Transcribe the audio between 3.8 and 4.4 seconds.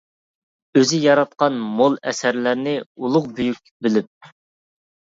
بىلىپ.